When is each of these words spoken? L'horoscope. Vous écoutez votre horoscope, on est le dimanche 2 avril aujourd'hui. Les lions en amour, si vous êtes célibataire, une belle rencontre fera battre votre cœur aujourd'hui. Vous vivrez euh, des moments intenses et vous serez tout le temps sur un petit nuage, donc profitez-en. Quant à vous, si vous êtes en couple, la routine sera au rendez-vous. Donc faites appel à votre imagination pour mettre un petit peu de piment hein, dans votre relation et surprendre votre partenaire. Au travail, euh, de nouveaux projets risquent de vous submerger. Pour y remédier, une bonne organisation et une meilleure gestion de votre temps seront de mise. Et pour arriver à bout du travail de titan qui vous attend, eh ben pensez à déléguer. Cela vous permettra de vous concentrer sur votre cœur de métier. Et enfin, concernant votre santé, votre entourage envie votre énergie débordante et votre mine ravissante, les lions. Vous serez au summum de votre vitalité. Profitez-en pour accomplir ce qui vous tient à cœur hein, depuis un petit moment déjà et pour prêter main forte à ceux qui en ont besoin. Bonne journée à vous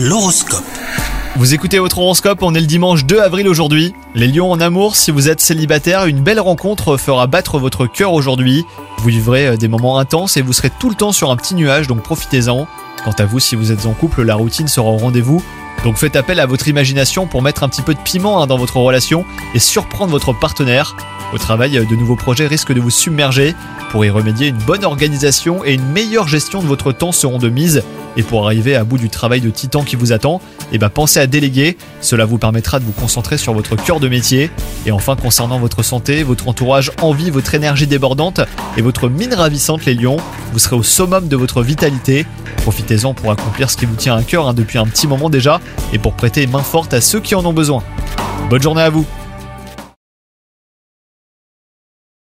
L'horoscope. 0.00 0.62
Vous 1.34 1.54
écoutez 1.54 1.80
votre 1.80 1.98
horoscope, 1.98 2.38
on 2.42 2.54
est 2.54 2.60
le 2.60 2.68
dimanche 2.68 3.04
2 3.04 3.18
avril 3.18 3.48
aujourd'hui. 3.48 3.94
Les 4.14 4.28
lions 4.28 4.52
en 4.52 4.60
amour, 4.60 4.94
si 4.94 5.10
vous 5.10 5.28
êtes 5.28 5.40
célibataire, 5.40 6.06
une 6.06 6.20
belle 6.20 6.38
rencontre 6.38 6.96
fera 6.96 7.26
battre 7.26 7.58
votre 7.58 7.88
cœur 7.88 8.12
aujourd'hui. 8.12 8.64
Vous 8.98 9.08
vivrez 9.08 9.48
euh, 9.48 9.56
des 9.56 9.66
moments 9.66 9.98
intenses 9.98 10.36
et 10.36 10.42
vous 10.42 10.52
serez 10.52 10.70
tout 10.70 10.88
le 10.88 10.94
temps 10.94 11.10
sur 11.10 11.32
un 11.32 11.36
petit 11.36 11.56
nuage, 11.56 11.88
donc 11.88 12.04
profitez-en. 12.04 12.68
Quant 13.04 13.14
à 13.18 13.24
vous, 13.24 13.40
si 13.40 13.56
vous 13.56 13.72
êtes 13.72 13.86
en 13.86 13.92
couple, 13.92 14.22
la 14.22 14.36
routine 14.36 14.68
sera 14.68 14.88
au 14.88 14.98
rendez-vous. 14.98 15.42
Donc 15.82 15.96
faites 15.96 16.14
appel 16.14 16.38
à 16.38 16.46
votre 16.46 16.68
imagination 16.68 17.26
pour 17.26 17.42
mettre 17.42 17.64
un 17.64 17.68
petit 17.68 17.82
peu 17.82 17.94
de 17.94 18.00
piment 18.00 18.40
hein, 18.40 18.46
dans 18.46 18.56
votre 18.56 18.76
relation 18.76 19.24
et 19.52 19.58
surprendre 19.58 20.12
votre 20.12 20.32
partenaire. 20.32 20.94
Au 21.34 21.38
travail, 21.38 21.76
euh, 21.76 21.84
de 21.84 21.96
nouveaux 21.96 22.14
projets 22.14 22.46
risquent 22.46 22.72
de 22.72 22.80
vous 22.80 22.90
submerger. 22.90 23.56
Pour 23.90 24.04
y 24.04 24.10
remédier, 24.10 24.46
une 24.46 24.58
bonne 24.58 24.84
organisation 24.84 25.64
et 25.64 25.74
une 25.74 25.90
meilleure 25.90 26.28
gestion 26.28 26.62
de 26.62 26.68
votre 26.68 26.92
temps 26.92 27.10
seront 27.10 27.38
de 27.38 27.48
mise. 27.48 27.82
Et 28.18 28.24
pour 28.24 28.44
arriver 28.44 28.74
à 28.74 28.82
bout 28.82 28.98
du 28.98 29.08
travail 29.08 29.40
de 29.40 29.48
titan 29.48 29.84
qui 29.84 29.94
vous 29.94 30.12
attend, 30.12 30.42
eh 30.72 30.78
ben 30.78 30.90
pensez 30.90 31.20
à 31.20 31.28
déléguer. 31.28 31.78
Cela 32.00 32.24
vous 32.24 32.36
permettra 32.36 32.80
de 32.80 32.84
vous 32.84 32.92
concentrer 32.92 33.38
sur 33.38 33.54
votre 33.54 33.76
cœur 33.76 34.00
de 34.00 34.08
métier. 34.08 34.50
Et 34.86 34.90
enfin, 34.90 35.14
concernant 35.14 35.60
votre 35.60 35.84
santé, 35.84 36.24
votre 36.24 36.48
entourage 36.48 36.90
envie 37.00 37.30
votre 37.30 37.54
énergie 37.54 37.86
débordante 37.86 38.40
et 38.76 38.82
votre 38.82 39.08
mine 39.08 39.32
ravissante, 39.32 39.84
les 39.84 39.94
lions. 39.94 40.16
Vous 40.52 40.58
serez 40.58 40.74
au 40.74 40.82
summum 40.82 41.28
de 41.28 41.36
votre 41.36 41.62
vitalité. 41.62 42.26
Profitez-en 42.62 43.14
pour 43.14 43.30
accomplir 43.30 43.70
ce 43.70 43.76
qui 43.76 43.86
vous 43.86 43.94
tient 43.94 44.16
à 44.16 44.22
cœur 44.24 44.48
hein, 44.48 44.52
depuis 44.52 44.78
un 44.78 44.86
petit 44.86 45.06
moment 45.06 45.30
déjà 45.30 45.60
et 45.92 45.98
pour 45.98 46.14
prêter 46.14 46.48
main 46.48 46.64
forte 46.64 46.92
à 46.94 47.00
ceux 47.00 47.20
qui 47.20 47.36
en 47.36 47.46
ont 47.46 47.52
besoin. 47.52 47.84
Bonne 48.50 48.62
journée 48.62 48.82
à 48.82 48.90
vous 48.90 49.06